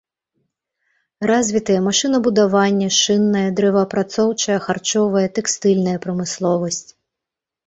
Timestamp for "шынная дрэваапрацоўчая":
3.01-4.57